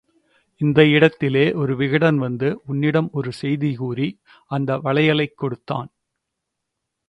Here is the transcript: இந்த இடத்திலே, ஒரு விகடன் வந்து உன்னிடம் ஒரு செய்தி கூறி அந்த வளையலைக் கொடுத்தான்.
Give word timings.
இந்த 0.61 0.87
இடத்திலே, 0.87 1.53
ஒரு 1.53 1.75
விகடன் 1.75 2.17
வந்து 2.17 2.61
உன்னிடம் 2.65 3.09
ஒரு 3.11 3.31
செய்தி 3.33 3.75
கூறி 3.75 4.09
அந்த 4.51 4.77
வளையலைக் 4.77 5.37
கொடுத்தான். 5.37 5.89